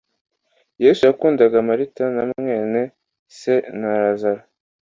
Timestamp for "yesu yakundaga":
0.83-1.57